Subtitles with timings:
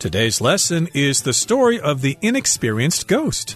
[0.00, 3.54] Today's lesson is the story of the inexperienced ghost.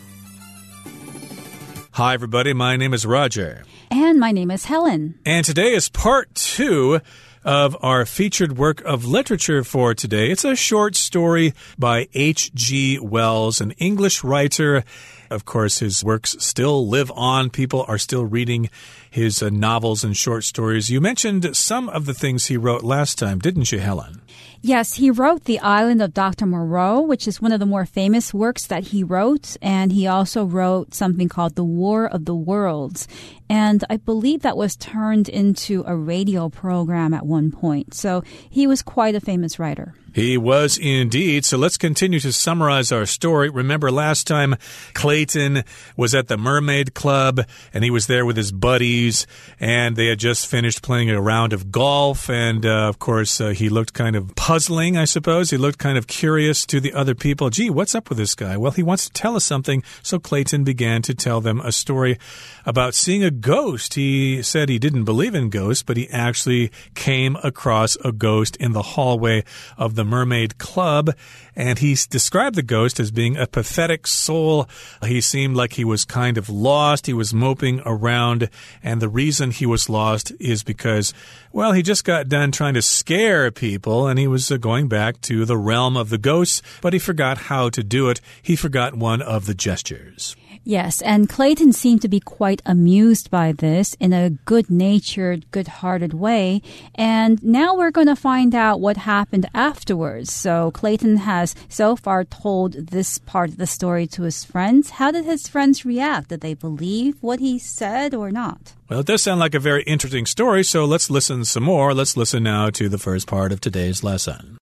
[1.93, 2.53] Hi, everybody.
[2.53, 3.65] My name is Roger.
[3.91, 5.19] And my name is Helen.
[5.25, 7.01] And today is part two
[7.45, 10.31] of our featured work of literature for today.
[10.31, 12.99] It's a short story by H.G.
[12.99, 14.85] Wells, an English writer.
[15.31, 17.49] Of course, his works still live on.
[17.49, 18.69] People are still reading
[19.11, 20.91] his uh, novels and short stories.
[20.91, 24.21] You mentioned some of the things he wrote last time, didn't you, Helen?
[24.67, 26.47] Yes, he wrote The Island of Dr.
[26.47, 29.59] Moreau, which is one of the more famous works that he wrote.
[29.61, 33.07] And he also wrote something called The War of the Worlds.
[33.51, 37.93] And I believe that was turned into a radio program at one point.
[37.93, 39.95] So he was quite a famous writer.
[40.15, 41.45] He was indeed.
[41.45, 43.51] So let's continue to summarize our story.
[43.51, 44.55] Remember last time
[44.95, 45.65] Clayton
[45.97, 47.41] was at the Mermaid Club
[47.73, 49.27] and he was there with his buddies
[49.59, 52.31] and they had just finished playing a round of golf.
[52.31, 55.51] And uh, of course, uh, he looked kind of puzzling, I suppose.
[55.51, 57.51] He looked kind of curious to the other people.
[57.51, 58.57] Gee, what's up with this guy?
[58.57, 59.83] Well, he wants to tell us something.
[60.05, 62.19] So Clayton began to tell them a story
[62.65, 63.95] about seeing a ghost.
[63.95, 68.71] He said he didn't believe in ghosts, but he actually came across a ghost in
[68.71, 69.43] the hallway
[69.77, 71.11] of the the Mermaid Club,
[71.57, 74.69] and he described the ghost as being a pathetic soul.
[75.03, 77.07] He seemed like he was kind of lost.
[77.07, 78.51] He was moping around,
[78.83, 81.15] and the reason he was lost is because,
[81.53, 85.21] well, he just got done trying to scare people, and he was uh, going back
[85.23, 88.21] to the realm of the ghosts, but he forgot how to do it.
[88.43, 90.37] He forgot one of the gestures.
[90.65, 95.69] Yes, and Clayton seemed to be quite amused by this in a good natured, good
[95.69, 96.63] hearted way.
[96.95, 100.33] And now we're going to find out what happened afterwards.
[100.33, 104.91] So Clayton has so far told this part of the story to his friends.
[104.91, 106.29] How did his friends react?
[106.29, 108.73] Did they believe what he said or not?
[108.89, 111.93] Well, it does sound like a very interesting story, so let's listen some more.
[111.93, 114.57] Let's listen now to the first part of today's lesson.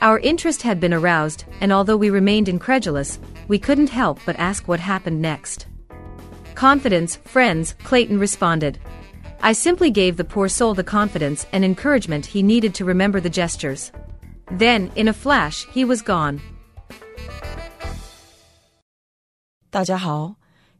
[0.00, 4.66] Our interest had been aroused, and although we remained incredulous, we couldn't help but ask
[4.66, 5.66] what happened next.
[6.54, 8.78] Confidence, friends, Clayton responded.
[9.40, 13.30] I simply gave the poor soul the confidence and encouragement he needed to remember the
[13.30, 13.90] gestures.
[14.50, 16.40] Then, in a flash, he was gone.
[19.70, 20.36] 大家好，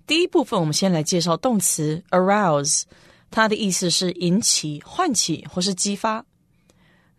[0.06, 2.82] 第一部分我们先来介绍动词 arouse，
[3.30, 6.24] 它的意思是引起、唤起或是激发。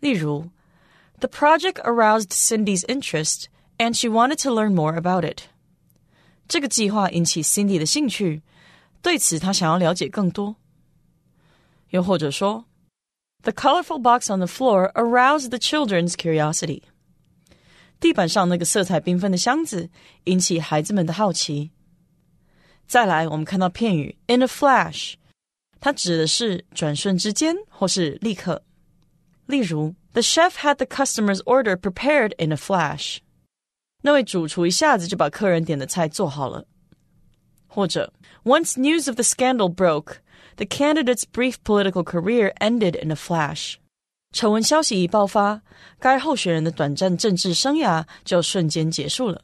[0.00, 0.48] 例如
[1.20, 5.44] the project aroused Cindy's interest, and she wanted to learn more about it.
[6.46, 8.42] 这个计划引起 Cindy 的兴趣，
[9.00, 10.56] 对此她想要了解更多。
[11.90, 12.66] 又或者说，
[13.42, 16.82] The colorful box on the floor aroused the children's curiosity.
[18.00, 19.88] 地板上那个色彩缤纷的箱子
[20.24, 21.70] 引起孩子们的好奇。
[22.86, 25.14] 再来，我们看到片语 in a flash，
[25.80, 28.62] 它指的是转瞬之间或是立刻。
[29.48, 33.18] 例如 the chef had the customer's order prepared in a flash.
[34.02, 36.66] 那位主厨一下子就把客人点的菜做好了。
[37.66, 38.12] 或者，
[38.44, 40.18] Once news of the scandal broke,
[40.56, 43.76] the candidate's brief political career ended in a flash.
[44.32, 45.62] 丑闻消息一爆发，
[45.98, 49.42] 该候选人的短暂政治生涯就瞬间结束了。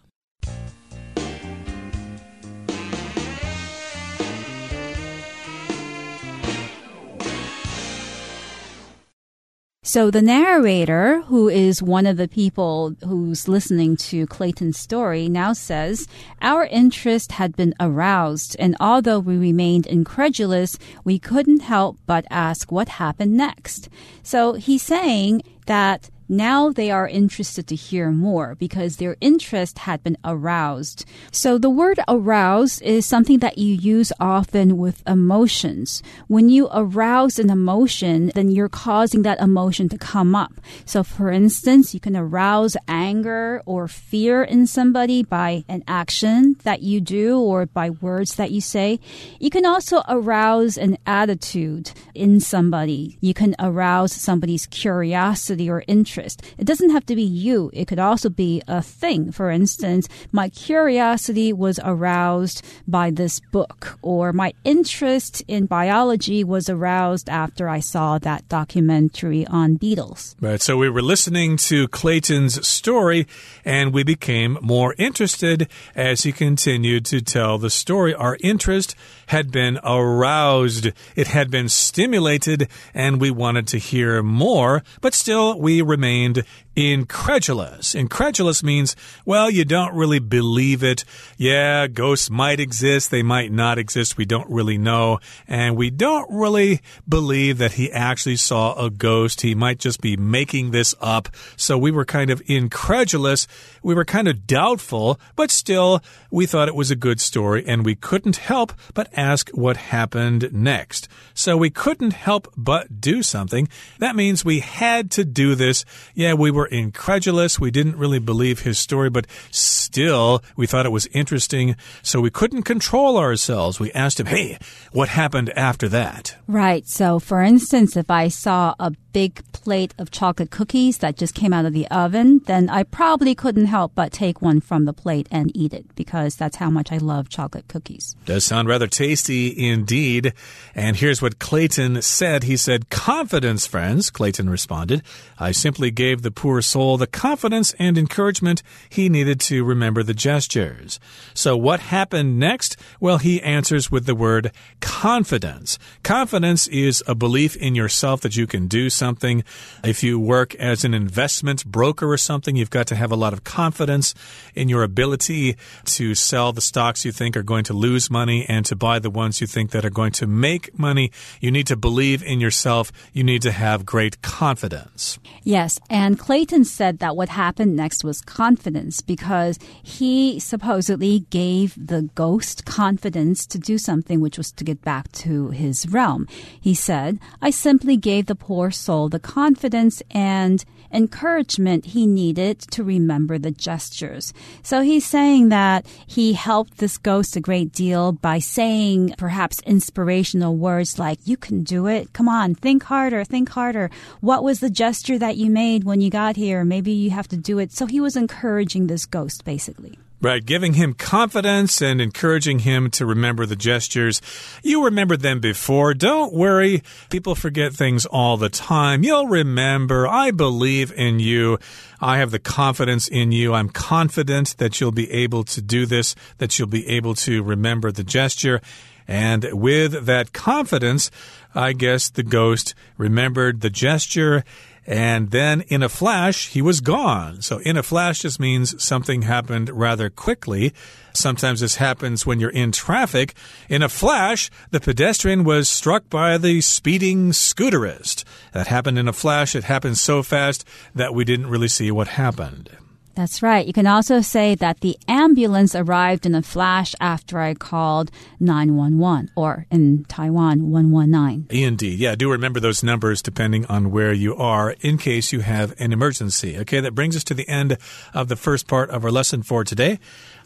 [9.96, 15.54] So the narrator, who is one of the people who's listening to Clayton's story, now
[15.54, 16.06] says,
[16.42, 22.74] Our interest had been aroused, and although we remained incredulous, we couldn't help but ask
[22.74, 23.88] what happened next.
[24.22, 30.02] So he's saying that now they are interested to hear more because their interest had
[30.04, 31.06] been aroused.
[31.32, 36.02] So the word arouse is something that you use often with emotions.
[36.28, 40.54] When you arouse an emotion, then you're causing that emotion to come up.
[40.86, 46.82] So for instance, you can arouse anger or fear in somebody by an action that
[46.82, 49.00] you do or by words that you say.
[49.40, 53.18] You can also arouse an attitude in somebody.
[53.22, 56.42] You can arouse somebody's curiosity or interest interest.
[56.58, 57.70] It doesn't have to be you.
[57.74, 59.32] It could also be a thing.
[59.32, 66.70] For instance, my curiosity was aroused by this book or my interest in biology was
[66.70, 70.38] aroused after I saw that documentary on beetles.
[70.40, 70.62] Right.
[70.62, 73.28] So we were listening to Clayton's story
[73.66, 78.14] and we became more interested as he continued to tell the story.
[78.14, 78.96] Our interest
[79.28, 80.92] had been aroused.
[81.16, 86.44] It had been stimulated and we wanted to hear more, but still we remained
[86.76, 87.96] incredulous.
[87.96, 88.96] Incredulous means,
[89.26, 91.06] well, you don't really believe it.
[91.38, 95.20] Yeah, ghosts might exist, they might not exist, we don't really know.
[95.48, 99.42] And we don't really believe that he actually saw a ghost.
[99.42, 101.30] He might just be making this up.
[101.56, 103.48] So we were kind of incredulous.
[103.82, 106.02] We were kind of doubtful, but still,
[106.32, 110.50] we thought it was a good story and we couldn't help but ask what happened
[110.52, 111.08] next.
[111.34, 113.70] So we couldn't help but do something.
[114.00, 115.86] That means we had to do this.
[116.14, 117.60] Yeah, we were incredulous.
[117.60, 121.76] We didn't really believe his story, but still, we thought it was interesting.
[122.02, 123.80] So we couldn't control ourselves.
[123.80, 124.58] We asked him, hey,
[124.92, 126.36] what happened after that?
[126.48, 126.88] Right.
[126.88, 131.54] So, for instance, if I saw a big plate of chocolate cookies that just came
[131.54, 135.30] out of the oven, then I probably couldn't help but take one from the plate
[135.32, 138.16] and eat it because that's how much I love chocolate cookies.
[138.26, 140.34] Does sound rather tasty indeed.
[140.76, 142.44] And here's what Clayton said.
[142.44, 145.02] He said, Confidence, friends, Clayton responded.
[145.40, 150.14] I simply gave the poor soul the confidence and encouragement he needed to remember the
[150.14, 151.00] gestures.
[151.34, 152.78] So, what happened next?
[153.00, 155.78] Well, he answers with the word confidence.
[156.04, 159.44] Confidence is a belief in yourself that you can do something.
[159.84, 163.34] If you work as an investment broker or something, you've got to have a lot
[163.34, 164.14] of confidence
[164.54, 168.66] in your ability to sell the stocks you think are going to lose money and
[168.66, 171.12] to buy the ones you think that are going to make money.
[171.40, 172.92] You need to believe in yourself.
[173.14, 175.20] You need to have great confidence.
[175.44, 182.04] Yes, and Clayton said that what happened next was confidence because he supposedly gave the
[182.14, 186.28] ghost confidence to do something, which was to get back to his realm.
[186.62, 190.64] He said, I simply gave the poor soul the confidence and
[190.96, 194.34] encouragement he needed to remember the gestures.
[194.64, 200.56] So he's saying that he helped this ghost a great deal by saying perhaps inspirational
[200.56, 202.14] words like, You can do it.
[202.14, 203.90] Come on, think harder, think harder.
[204.22, 206.64] What was the gesture that you made when you got here?
[206.64, 207.72] Maybe you have to do it.
[207.74, 210.00] So he was encouraging this ghost basically.
[210.26, 214.24] Right, giving him confidence and encouraging him to remember the gestures.
[214.64, 215.94] You remembered them before.
[215.94, 216.82] Don't worry.
[217.12, 219.04] People forget things all the time.
[219.04, 220.08] You'll remember.
[220.08, 221.60] I believe in you.
[222.02, 223.54] I have the confidence in you.
[223.54, 227.92] I'm confident that you'll be able to do this, that you'll be able to remember
[227.92, 228.62] the gesture.
[229.08, 231.12] And with that confidence,
[231.54, 234.44] I guess the ghost remembered the gesture
[234.88, 237.42] and then in a flash, he was gone.
[237.42, 240.74] So in a flash just means something happened rather quickly.
[241.14, 243.34] Sometimes this happens when you're in traffic.
[243.68, 248.24] In a flash, the pedestrian was struck by the speeding scooterist.
[248.52, 249.56] That happened in a flash.
[249.56, 252.70] It happened so fast that we didn't really see what happened.
[253.16, 253.66] That's right.
[253.66, 259.32] You can also say that the ambulance arrived in a flash after I called 911
[259.38, 261.48] or in Taiwan 119.
[261.50, 261.98] Indeed.
[261.98, 265.94] Yeah, do remember those numbers depending on where you are in case you have an
[265.94, 266.58] emergency.
[266.58, 267.78] Okay, that brings us to the end
[268.14, 269.98] of the first part of our lesson for today.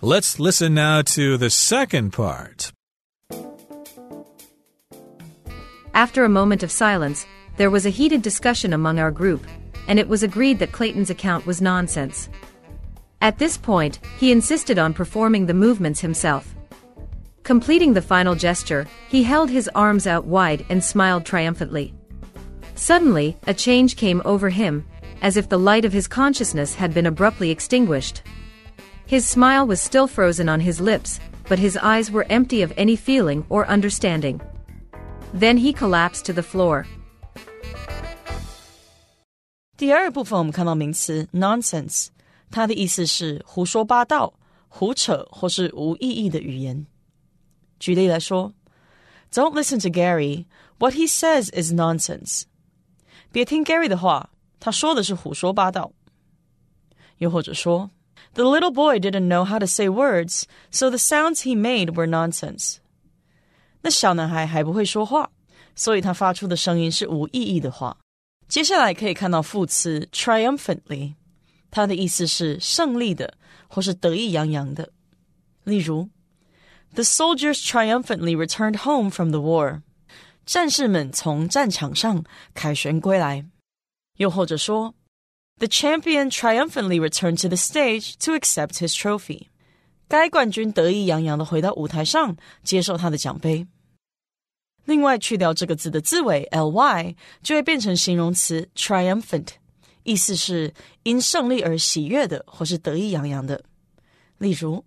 [0.01, 2.71] Let's listen now to the second part.
[5.95, 7.25] After a moment of silence,
[7.57, 9.45] there was a heated discussion among our group,
[9.87, 12.29] and it was agreed that Clayton's account was nonsense.
[13.20, 16.54] At this point, he insisted on performing the movements himself.
[17.42, 21.94] Completing the final gesture, he held his arms out wide and smiled triumphantly.
[22.74, 24.84] Suddenly, a change came over him,
[25.22, 28.22] as if the light of his consciousness had been abruptly extinguished.
[29.06, 32.96] His smile was still frozen on his lips, but his eyes were empty of any
[32.96, 34.40] feeling or understanding.
[35.32, 36.86] Then he collapsed to the floor.
[39.76, 42.08] 第二部分我们看到名词 nonsense。
[42.50, 44.32] 它的意思是胡说八道、
[44.68, 46.86] 胡扯或是无意义的语言。
[47.78, 48.52] 举例来说，
[49.32, 50.46] Don't listen to Gary.
[50.78, 52.44] What he says is nonsense.
[53.32, 55.92] 别听 Gary 的话，他说的是胡说八道。
[57.18, 57.90] 又或者说，
[58.34, 62.76] The little boy didn't know how to say words, so the sounds he made were nonsense.
[63.82, 65.30] 那小男孩还不会说话，
[65.74, 67.96] 所以他发出的声音是无意义的话。
[68.48, 71.14] 接下来可以看到副词 triumphantly。
[71.70, 73.34] 它的意思是胜利的，
[73.68, 74.90] 或是得意洋洋的。
[75.64, 76.08] 例如，
[76.94, 79.82] The soldiers triumphantly returned home from the war。
[80.46, 82.24] 战士们从战场上
[82.54, 83.46] 凯旋归来。
[84.18, 84.94] 又或者说，
[85.58, 89.48] The champion triumphantly returned to the stage to accept his trophy。
[90.06, 93.66] 该冠军得意洋洋的回到舞台上，接受他的奖杯。
[94.84, 99.48] 另外，去掉这个字的字尾 ly，就会变成形容词 triumphant。
[100.08, 100.72] 意思是
[101.02, 103.64] 因胜利而喜悦的，或是得意洋洋的。
[104.38, 104.84] 例如，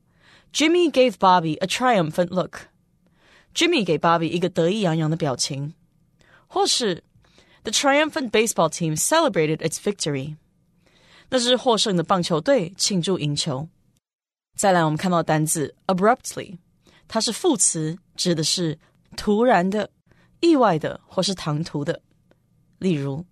[0.54, 5.74] Jimmy gave Bobby a triumphant look。Jimmy 给 Bobby 一个得意洋洋的表情。
[6.48, 7.04] 或是，
[7.64, 10.36] The triumphant baseball team celebrated its victory。
[11.30, 13.68] 那是获胜的棒球队庆祝赢球。
[14.56, 16.58] 再来，我们看到单字 abruptly，
[17.08, 18.80] 它是副词，指的是
[19.16, 19.90] 突然的、
[20.40, 22.02] 意外的或是唐突的。
[22.80, 23.26] 例如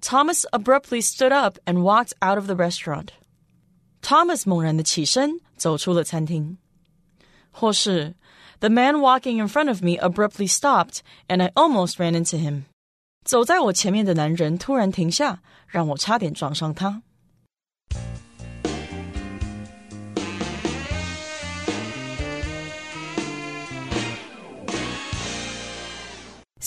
[0.00, 6.58] ，Thomas abruptly stood up and walked out of the restaurant。Thomas 猛然的起身，走出了餐厅。
[7.50, 8.14] 或是
[8.60, 12.64] The man walking in front of me abruptly stopped, and I almost ran into him。
[13.24, 17.02] 走在我前面的男人突然停下，让我差点撞上他。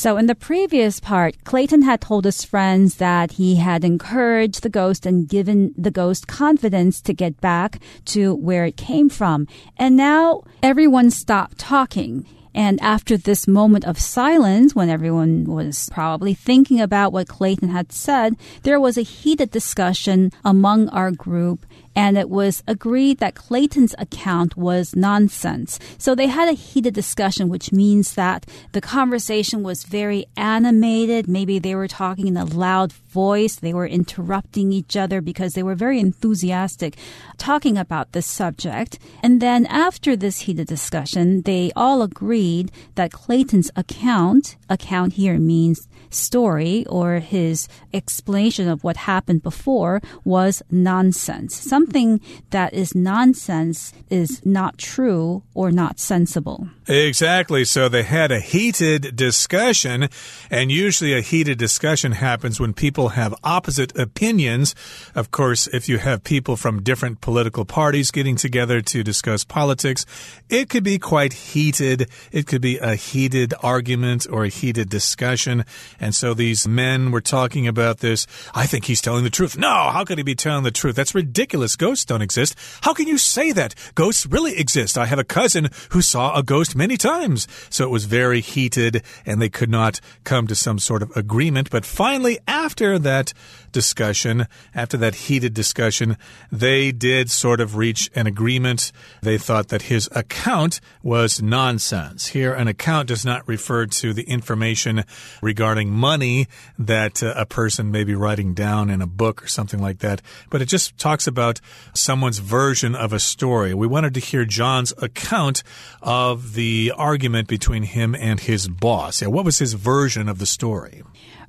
[0.02, 4.68] So in the previous part, Clayton had told his friends that he had encouraged the
[4.68, 9.47] ghost and given the ghost confidence to get back to where it came from.
[9.76, 12.26] And now everyone stopped talking.
[12.52, 17.92] And after this moment of silence, when everyone was probably thinking about what Clayton had
[17.92, 21.64] said, there was a heated discussion among our group
[21.95, 25.79] and it was agreed that Clayton's account was nonsense.
[25.99, 31.29] So they had a heated discussion, which means that the conversation was very animated.
[31.29, 33.57] Maybe they were talking in a loud voice.
[33.57, 36.97] They were interrupting each other because they were very enthusiastic
[37.37, 38.99] talking about this subject.
[39.23, 45.89] And then after this heated discussion, they all agreed that Clayton's account, account here means
[46.14, 51.54] story or his explanation of what happened before was nonsense.
[51.54, 56.69] Something that is nonsense is not true or not sensible.
[56.87, 57.64] Exactly.
[57.64, 60.09] So they had a heated discussion,
[60.50, 64.75] and usually a heated discussion happens when people have opposite opinions.
[65.14, 70.04] Of course, if you have people from different political parties getting together to discuss politics,
[70.49, 72.09] it could be quite heated.
[72.33, 75.64] It could be a heated argument or a heated discussion.
[76.02, 78.26] And so these men were talking about this.
[78.54, 79.56] I think he's telling the truth.
[79.56, 80.97] No, how could he be telling the truth?
[80.97, 81.76] That's ridiculous.
[81.76, 82.56] Ghosts don't exist.
[82.82, 83.76] How can you say that?
[83.94, 84.99] Ghosts really exist.
[84.99, 87.47] I have a cousin who saw a ghost many times.
[87.71, 91.71] So it was very heated and they could not come to some sort of agreement.
[91.71, 93.32] But finally, after that
[93.73, 96.17] discussion, after that heated discussion,
[96.50, 98.93] they did sort of reach an agreement.
[99.23, 102.29] They thought that his account was nonsense.
[102.29, 105.05] Here, an account does not refer to the information
[105.41, 106.47] regarding money
[106.79, 110.23] that uh, a person may be writing down in a book or something like that,
[110.50, 111.61] but it just talks about
[111.95, 113.75] someone's version of a story.
[113.75, 115.62] We wanted to hear John's account
[116.00, 119.23] of the argument between him and his boss.
[119.23, 121.02] Yeah, what was his version of the story?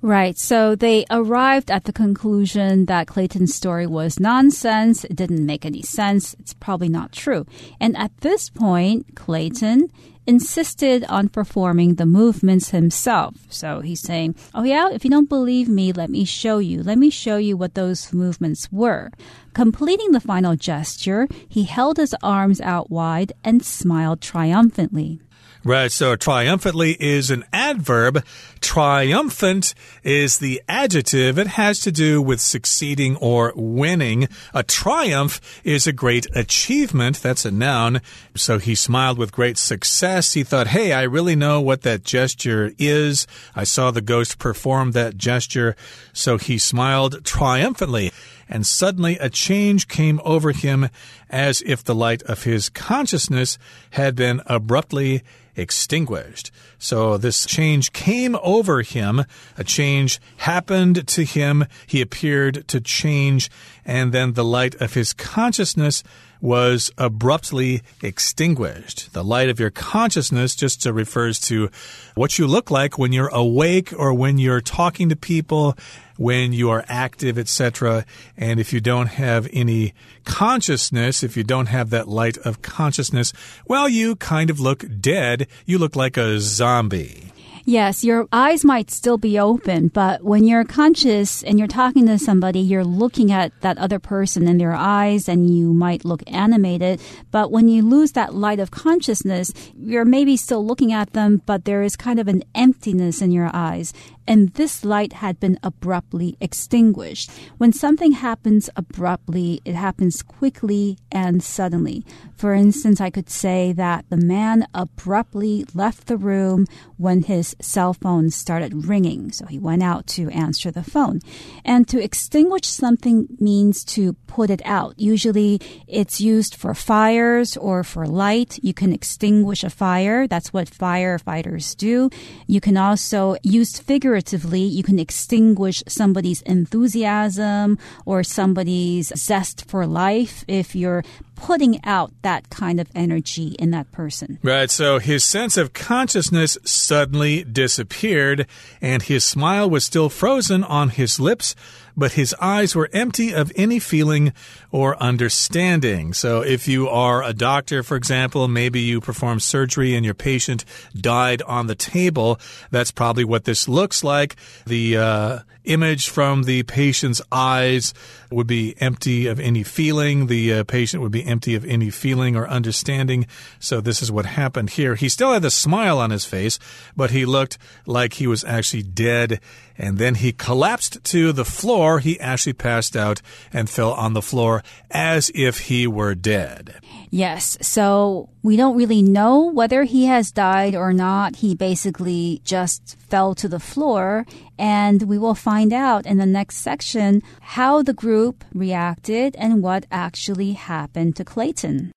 [0.03, 0.37] Right.
[0.37, 5.05] So they arrived at the conclusion that Clayton's story was nonsense.
[5.05, 6.35] It didn't make any sense.
[6.39, 7.45] It's probably not true.
[7.79, 9.87] And at this point, Clayton
[10.27, 13.35] insisted on performing the movements himself.
[13.47, 16.83] So he's saying, Oh, yeah, if you don't believe me, let me show you.
[16.83, 19.09] Let me show you what those movements were.
[19.53, 25.21] Completing the final gesture, he held his arms out wide and smiled triumphantly.
[25.65, 25.89] Right.
[25.93, 28.25] So triumphantly is an adverb.
[28.59, 31.39] Triumphant is the adjective.
[31.39, 34.27] It has to do with succeeding or winning.
[34.53, 37.21] A triumph is a great achievement.
[37.21, 38.01] That's a noun.
[38.35, 40.33] So he smiled with great success.
[40.33, 43.25] He thought, Hey, I really know what that gesture is.
[43.55, 45.77] I saw the ghost perform that gesture.
[46.11, 48.11] So he smiled triumphantly
[48.49, 50.89] and suddenly a change came over him
[51.29, 53.57] as if the light of his consciousness
[53.91, 55.23] had been abruptly
[55.55, 56.51] extinguished.
[56.77, 59.23] So this change came over him.
[59.57, 61.65] A change happened to him.
[61.87, 63.49] He appeared to change,
[63.85, 66.03] and then the light of his consciousness
[66.43, 69.13] was abruptly extinguished.
[69.13, 71.69] The light of your consciousness just refers to
[72.15, 75.77] what you look like when you're awake or when you're talking to people,
[76.17, 78.05] when you are active, etc.
[78.35, 79.93] And if you don't have any
[80.25, 83.31] consciousness, if you don't have that light of consciousness,
[83.65, 85.47] well, you kind of look dead.
[85.65, 87.32] You look like a zombie.
[87.65, 92.19] Yes, your eyes might still be open, but when you're conscious and you're talking to
[92.19, 96.99] somebody, you're looking at that other person in their eyes and you might look animated.
[97.31, 101.63] But when you lose that light of consciousness, you're maybe still looking at them, but
[101.63, 103.93] there is kind of an emptiness in your eyes
[104.27, 107.31] and this light had been abruptly extinguished.
[107.57, 112.05] When something happens abruptly, it happens quickly and suddenly.
[112.35, 116.65] For instance, I could say that the man abruptly left the room
[116.97, 119.31] when his cell phone started ringing.
[119.31, 121.19] So he went out to answer the phone.
[121.65, 124.99] And to extinguish something means to put it out.
[124.99, 128.59] Usually it's used for fires or for light.
[128.61, 130.27] You can extinguish a fire.
[130.27, 132.09] That's what firefighters do.
[132.47, 139.87] You can also use figure figuratively, you can extinguish somebody's enthusiasm or somebody's zest for
[139.87, 141.03] life if you're
[141.43, 144.39] putting out that kind of energy in that person.
[144.41, 144.71] Right.
[144.71, 148.47] So his sense of consciousness suddenly disappeared,
[148.81, 151.53] and his smile was still frozen on his lips
[151.95, 154.33] but his eyes were empty of any feeling
[154.71, 156.13] or understanding.
[156.13, 160.65] So, if you are a doctor, for example, maybe you perform surgery and your patient
[160.95, 162.39] died on the table,
[162.71, 164.35] that's probably what this looks like.
[164.65, 167.93] The uh, image from the patient's eyes
[168.31, 170.27] would be empty of any feeling.
[170.27, 173.27] The uh, patient would be empty of any feeling or understanding.
[173.59, 174.95] So, this is what happened here.
[174.95, 176.59] He still had the smile on his face,
[176.95, 179.39] but he looked like he was actually dead
[179.77, 181.99] and then he collapsed to the floor.
[181.99, 186.75] He actually passed out and fell on the floor as if he were dead.
[187.13, 191.35] Yes, so we don't really know whether he has died or not.
[191.35, 194.25] He basically just fell to the floor,
[194.57, 199.85] and we will find out in the next section how the group reacted and what
[199.91, 201.91] actually happened to Clayton.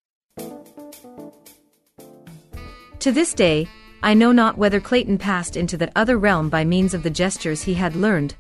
[2.98, 3.68] To this day,
[4.02, 7.62] I know not whether Clayton passed into that other realm by means of the gestures
[7.62, 8.34] he had learned,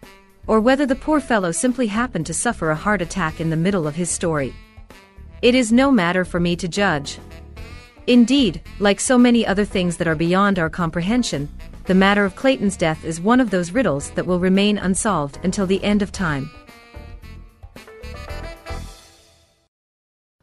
[0.46, 3.86] or whether the poor fellow simply happened to suffer a heart attack in the middle
[3.86, 4.54] of his story.
[5.45, 7.17] It is no matter for me to judge.
[8.07, 11.47] Indeed, like so many other things that are beyond our comprehension,
[11.85, 15.65] the matter of Clayton's death is one of those riddles that will remain unsolved until
[15.65, 16.49] the end of time.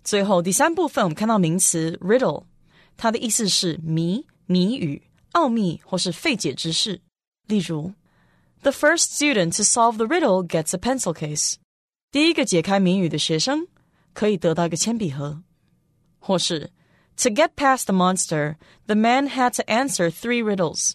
[0.04, 2.44] 最后第三部分，我们看到名词 riddle，
[2.96, 4.26] 它的意思是谜。
[4.50, 7.02] 谜语、奥秘或是费解之事。
[7.48, 7.92] 例如，
[8.62, 11.56] The first student to solve the riddle gets a pencil case。
[12.10, 13.66] 第一个解开谜语的学生
[14.12, 15.42] 可以得到一个铅笔盒。
[16.18, 16.70] 或是，
[17.16, 18.56] To get past the monster,
[18.86, 20.92] the man had to answer three riddles。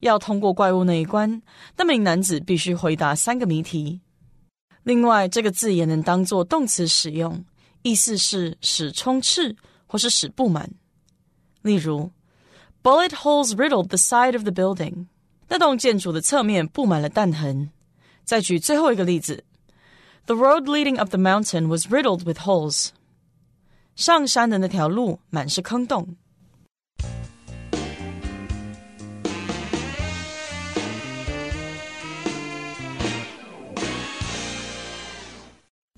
[0.00, 1.42] 要通过怪物那一关，
[1.76, 4.00] 那名男子必须回答三个谜题。
[4.82, 7.44] 另外，这个字也能当做动词使用，
[7.82, 9.56] 意思是使充斥
[9.86, 10.70] 或是使布满。
[11.62, 12.10] 例如。
[12.84, 15.06] Bullet holes riddled the side of the building。
[15.46, 17.70] 那栋建筑的侧面布满了弹痕。
[18.24, 19.44] 再举最后一个例子
[20.26, 22.90] ：The road leading up the mountain was riddled with holes。
[23.94, 26.16] 上山的那条路满是坑洞。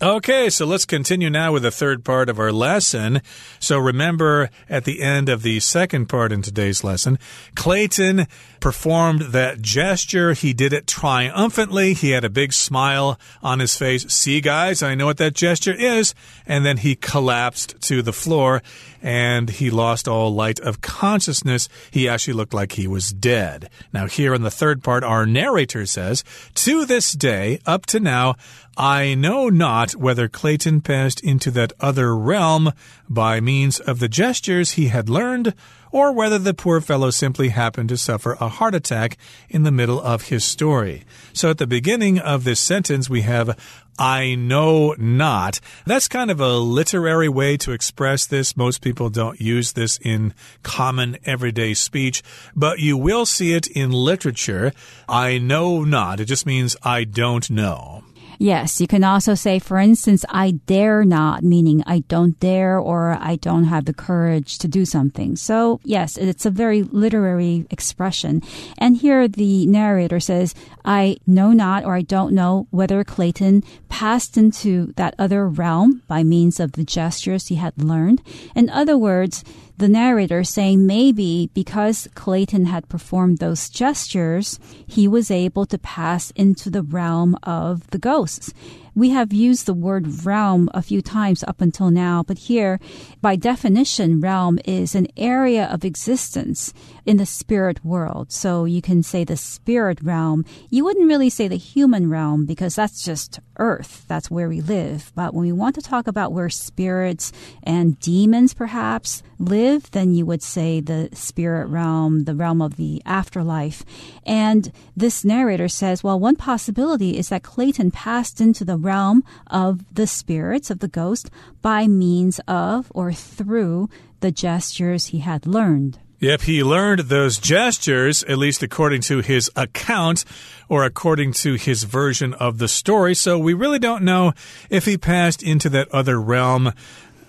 [0.02, 3.22] Okay, so let's continue now with the third part of our lesson.
[3.60, 7.20] So remember at the end of the second part in today's lesson,
[7.56, 8.28] Clayton
[8.62, 10.32] performed that gesture.
[10.32, 11.94] He did it triumphantly.
[11.94, 14.06] He had a big smile on his face.
[14.08, 16.16] See, guys, I know what that gesture is.
[16.48, 18.62] And then he collapsed to the floor
[19.02, 21.68] and he lost all light of consciousness.
[21.92, 23.70] He actually looked like he was dead.
[23.92, 26.24] Now, here in the third part, our narrator says,
[26.56, 28.36] To this day, up to now,
[28.82, 32.72] I know not whether Clayton passed into that other realm
[33.10, 35.54] by means of the gestures he had learned,
[35.92, 39.18] or whether the poor fellow simply happened to suffer a heart attack
[39.50, 41.04] in the middle of his story.
[41.34, 43.60] So at the beginning of this sentence, we have
[44.00, 45.60] I know not.
[45.86, 48.56] That's kind of a literary way to express this.
[48.56, 52.24] Most people don't use this in common everyday speech,
[52.56, 54.72] but you will see it in literature.
[55.10, 56.22] I know not.
[56.22, 58.06] It just means I don't know.
[58.42, 63.18] Yes, you can also say, for instance, I dare not, meaning I don't dare or
[63.20, 65.36] I don't have the courage to do something.
[65.36, 68.42] So, yes, it's a very literary expression.
[68.78, 74.38] And here the narrator says, I know not or I don't know whether Clayton passed
[74.38, 78.22] into that other realm by means of the gestures he had learned.
[78.56, 79.44] In other words,
[79.80, 86.32] the narrator saying maybe because Clayton had performed those gestures, he was able to pass
[86.32, 88.54] into the realm of the ghosts.
[89.00, 92.82] We have used the word realm a few times up until now, but here,
[93.22, 96.74] by definition, realm is an area of existence
[97.06, 98.34] in the spirit world.
[98.34, 100.44] So you can say the spirit realm.
[100.70, 104.04] You wouldn't really say the human realm because that's just earth.
[104.10, 105.14] That's where we live.
[105.16, 107.32] But when we want to talk about where spirits
[107.64, 113.02] and demons perhaps live, then you would say the spirit realm, the realm of the
[113.06, 113.86] afterlife.
[114.26, 119.72] And this narrator says, well, one possibility is that Clayton passed into the realm of
[119.94, 121.30] the spirits, of the ghost,
[121.62, 126.00] by means of or through the gestures he had learned.
[126.20, 130.26] Yep, he learned those gestures, at least according to his account
[130.68, 133.16] or according to his version of the story.
[133.16, 134.34] So we really don't know
[134.70, 136.74] if he passed into that other realm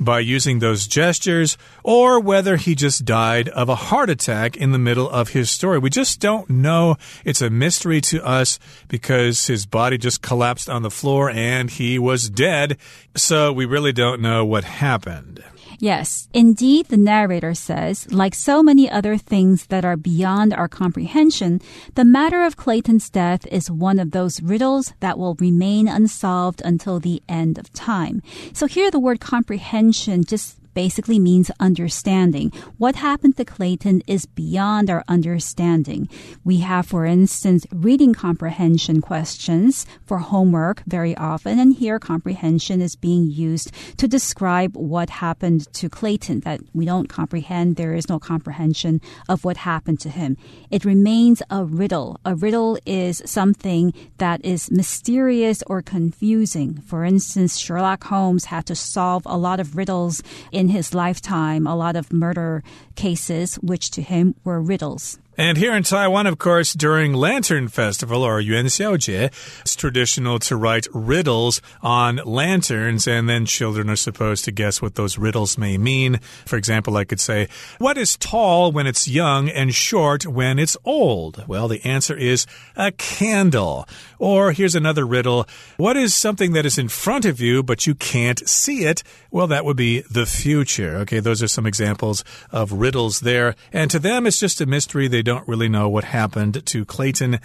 [0.01, 4.79] by using those gestures or whether he just died of a heart attack in the
[4.79, 5.79] middle of his story.
[5.79, 6.97] We just don't know.
[7.25, 8.59] It's a mystery to us
[8.89, 12.79] because his body just collapsed on the floor and he was dead.
[13.15, 15.45] So we really don't know what happened.
[15.83, 21.59] Yes, indeed, the narrator says, like so many other things that are beyond our comprehension,
[21.95, 27.01] the matter of Clayton's death is one of those riddles that will remain unsolved until
[27.01, 28.21] the end of time.
[28.53, 32.51] So here the word comprehension just basically means understanding.
[32.79, 36.09] What happened to Clayton is beyond our understanding.
[36.45, 42.97] We have, for instance, reading comprehension questions for homework very often, and here comprehension is
[42.97, 47.77] being used to describe what happened to Clayton, that we don't comprehend.
[47.77, 50.37] There is no comprehension of what happened to him.
[50.71, 52.19] It remains a riddle.
[52.25, 56.81] A riddle is something that is mysterious or confusing.
[56.87, 60.23] For instance, Sherlock Holmes had to solve a lot of riddles
[60.61, 62.63] in his lifetime a lot of murder
[62.95, 65.19] cases, which to him were riddles.
[65.37, 70.57] And here in Taiwan, of course, during Lantern Festival or Yuan Xiaojie, it's traditional to
[70.57, 75.79] write riddles on lanterns, and then children are supposed to guess what those riddles may
[75.79, 76.19] mean.
[76.45, 80.77] For example, I could say, What is tall when it's young and short when it's
[80.85, 81.47] old?
[81.47, 82.45] Well, the answer is
[82.77, 83.89] a candle.
[84.19, 87.95] Or here's another riddle What is something that is in front of you but you
[87.95, 89.03] can't see it?
[89.31, 90.97] Well, that would be the future.
[90.99, 93.55] Okay, those are some examples of riddles there.
[93.73, 95.09] And to them, it's just a mystery.
[95.09, 97.39] They don't really know what happened to Clayton.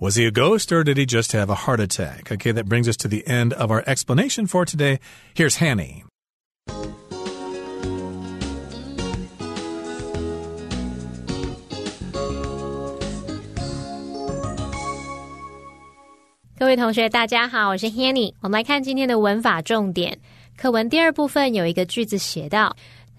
[0.00, 2.32] Was he a ghost or did he just have a heart attack?
[2.32, 4.98] Okay, that brings us to the end of our explanation for today.
[5.34, 6.02] Here's Hanny.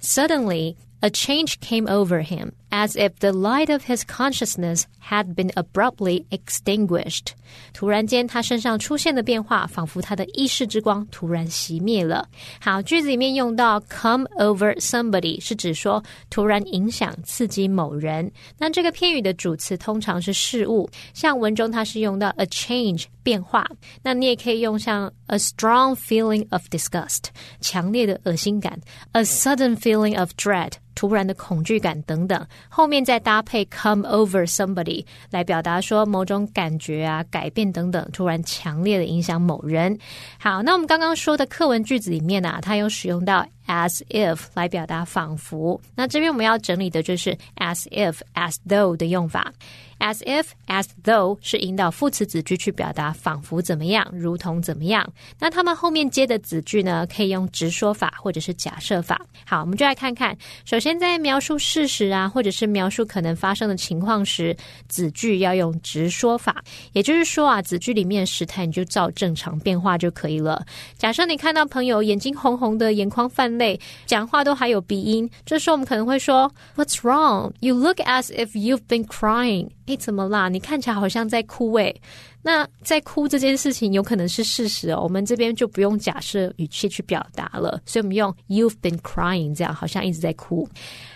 [0.02, 2.52] Suddenly, a change came over him.
[2.72, 7.34] as if the light of his consciousness had been abruptly extinguished。
[7.74, 12.28] 突然间，他身上出现的变化，仿佛他的意识之光突然熄灭了。
[12.60, 18.32] 好，句子里面用到 come over somebody，是指说突然影响、刺激某人。
[18.58, 23.64] 那这个片语的主词通常是事物，像文中它是用到 a change 变化。
[24.02, 27.26] 那你也可以用像 a strong feeling of disgust
[27.62, 28.80] 强烈的恶心感
[29.12, 32.44] ，a sudden feeling of dread 突然的恐惧感等等。
[32.68, 39.96] 后面再搭配 come over somebody 来表达说某种感觉啊、改变等等，突然强烈的影响某人。
[40.40, 45.80] 好，那我们刚刚说的课文句子里面啊，它有使用到 as if 来表达仿佛。
[45.96, 49.54] 那这边我们要整理的就是 as if、as though 的用法。
[50.00, 55.08] As if, as though 是引导副词子句去表达仿佛怎么样，如同怎么样。
[55.40, 59.22] 那他们后面接的子句呢，可以用直说法或者是假设法。
[59.46, 60.38] 好，我们就来看看。
[60.66, 64.56] 首先，在描述事实啊，或者是描述可能发生的情况时，
[64.88, 66.64] 子句要用直说法。
[66.94, 70.66] 也就是说啊，子句里面时态你就照正常变化就可以了。
[70.98, 77.52] 假设你看到朋友眼睛红红的，眼眶泛泪，讲话都还有鼻音，这时候我们可能会说：What's wrong?
[77.60, 79.70] You look as if you've been crying.
[79.90, 80.50] 哎，怎么啦？
[80.50, 82.00] 你看起来好像在哭诶。
[82.42, 90.68] 那在哭这件事情有可能是事实哦，我们这边就不用假设语气去表达了，所以我们用 You've been crying，这样好像一直在哭。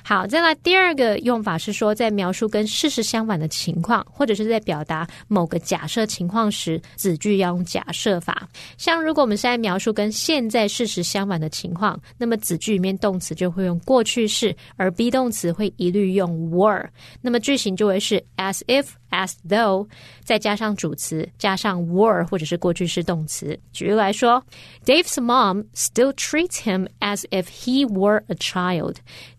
[0.03, 8.47] 好，再来第二个用法是说，在描述跟事实相反的情况，或者是在表达某个假设情况时，子句要用假设法。
[8.77, 16.85] 像如果我们是在描述跟现在事实相反的情况，那么子句里面动词就会用过去式，而 be 动词会一律用 were，
[17.21, 18.87] 那么句型就会是 as if。
[19.13, 19.87] As though，
[20.23, 23.57] 再加上主词，加上 were 或者是过去式动词。
[23.71, 24.43] 举例来说
[24.83, 28.95] ，Dave's mom still treats him as if he were a child。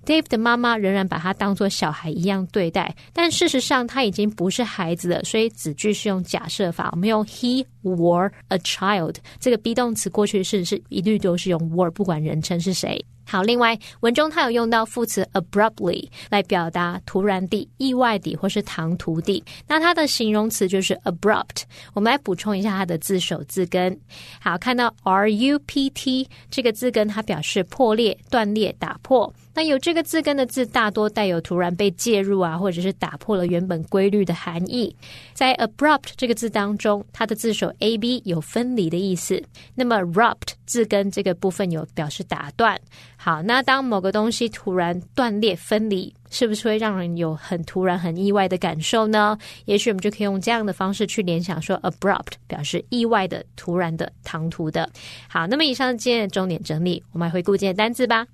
[0.06, 9.16] Dave 的妈妈仍然把他当做小孩一样对待，但事实上他已经不是孩子了，所以子句是用假设法，我们用 he were a child。
[9.40, 13.02] 这个 be 动词过去式是一律都是用 were，不管人称是谁。
[13.34, 19.42] 好，另外文中它有用到副词 abruptly 来表达突然地、意外地或是唐突地。
[19.66, 21.64] 那它的形容词就是 abrupt。
[21.94, 23.98] 我们来补充一下它的字首字根。
[24.40, 29.34] 好，看到 r u p t 这个字根，它表示破裂、断裂、打破。
[29.54, 34.94] 那有这个字根的字，大多带有突然被介入啊，或者是打破了原本规律的含义。
[35.32, 39.40] 在 abrupt 这个字当中，它的字首 a b 有分离的意思。
[39.74, 42.78] 那么 rupt 字根这个部分有表示打断。
[43.16, 49.38] 好，那当某个东西突然断裂分离，是不是会让人有很突然、很意外的感受呢？
[49.66, 54.90] 也许我们就可以用这样的方式去联想，说 abrupt 表示意外的、突然的、唐突的。
[55.28, 58.26] 好，那么以上今天的重点整理，我们来回顾今天的单字吧。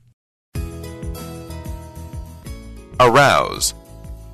[3.02, 3.72] Arouse.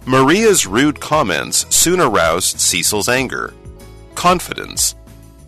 [0.07, 3.55] Maria's rude comments soon aroused Cecil's anger.
[4.16, 4.96] Confidence.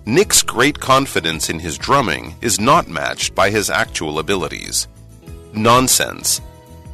[0.06, 4.86] Nick's great confidence in his drumming is not matched by his actual abilities.
[5.52, 6.40] Nonsense.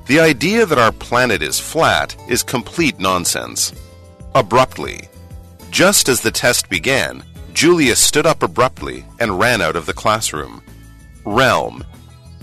[0.06, 3.74] The idea that our planet is flat is complete nonsense.
[4.34, 5.08] Abruptly.
[5.70, 10.62] Just as the test began, Julia stood up abruptly and ran out of the classroom.
[11.26, 11.84] Realm.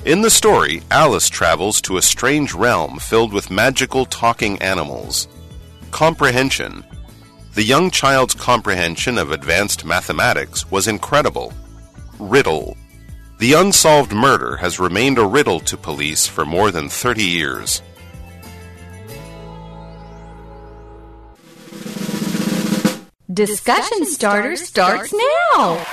[0.03, 5.27] In the story, Alice travels to a strange realm filled with magical talking animals.
[5.91, 6.83] Comprehension.
[7.53, 11.53] The young child's comprehension of advanced mathematics was incredible.
[12.17, 12.75] Riddle.
[13.37, 17.83] The unsolved murder has remained a riddle to police for more than 30 years.
[23.31, 25.85] Discussion starter starts now.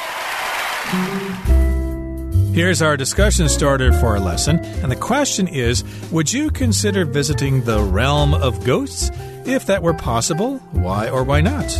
[2.59, 4.59] Here's our discussion starter for our lesson.
[4.83, 9.12] And the question is Would you consider visiting the realm of ghosts?
[9.47, 11.73] If that were possible, why or why not?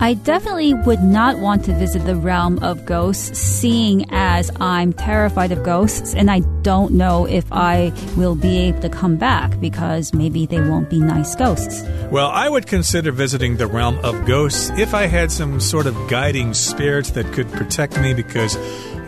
[0.00, 5.52] I definitely would not want to visit the realm of ghosts, seeing as I'm terrified
[5.52, 10.12] of ghosts and I don't know if I will be able to come back because
[10.12, 11.84] maybe they won't be nice ghosts.
[12.10, 15.94] Well, I would consider visiting the realm of ghosts if I had some sort of
[16.08, 18.56] guiding spirit that could protect me because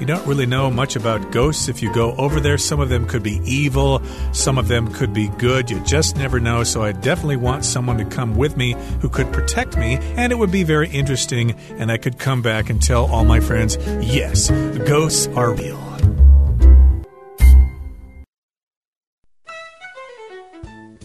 [0.05, 1.67] you don't really know much about ghosts.
[1.67, 5.15] If you go over there, some of them could be evil, some of them could
[5.15, 5.71] be good.
[5.71, 6.63] You just never know.
[6.63, 10.35] So I definitely want someone to come with me who could protect me, and it
[10.35, 11.53] would be very interesting.
[11.79, 14.51] And I could come back and tell all my friends, yes,
[14.87, 15.81] ghosts are real.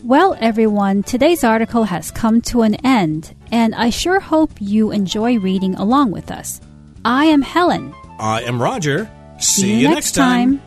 [0.04, 5.40] Well, everyone, today's article has come to an end, and I sure hope you enjoy
[5.40, 6.60] reading along with us.
[7.06, 7.94] I am Helen.
[8.20, 9.10] I am Roger.
[9.40, 10.62] See, you next time.